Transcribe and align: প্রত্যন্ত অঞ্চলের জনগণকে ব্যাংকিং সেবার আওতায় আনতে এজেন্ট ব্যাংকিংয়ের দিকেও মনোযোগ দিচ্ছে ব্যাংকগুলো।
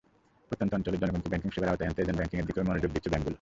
প্রত্যন্ত 0.47 0.71
অঞ্চলের 0.77 0.99
জনগণকে 1.01 1.29
ব্যাংকিং 1.31 1.49
সেবার 1.55 1.71
আওতায় 1.71 1.87
আনতে 1.89 2.01
এজেন্ট 2.03 2.17
ব্যাংকিংয়ের 2.19 2.47
দিকেও 2.49 2.67
মনোযোগ 2.67 2.91
দিচ্ছে 2.95 3.09
ব্যাংকগুলো। 3.11 3.29